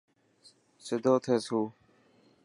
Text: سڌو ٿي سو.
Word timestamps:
سڌو 0.85 1.13
ٿي 1.23 1.35
سو. 1.45 1.59